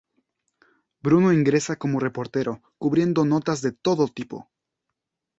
Bruno 1.03 1.31
ingresa 1.31 1.75
como 1.75 1.99
reportero, 1.99 2.63
cubriendo 2.79 3.23
notas 3.23 3.61
de 3.61 3.71
todo 3.71 4.07
tipo. 4.07 4.49